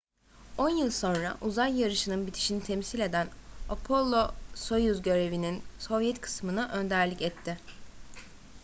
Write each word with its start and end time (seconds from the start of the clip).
on 0.57 0.69
yıl 0.69 0.91
sonra 0.91 1.37
uzay 1.41 1.81
yarışı'nın 1.81 2.27
bitişini 2.27 2.63
temsil 2.63 2.99
eden 2.99 3.27
apollo-soyuz 3.69 5.01
görevinin 5.01 5.63
sovyet 5.79 6.21
kısmına 6.21 6.69
önderlik 6.69 7.21
etti 7.21 7.57